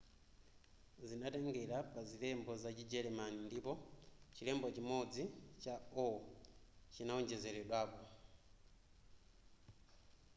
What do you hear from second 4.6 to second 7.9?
chimodzi õ/õ” chinawonjezeredwa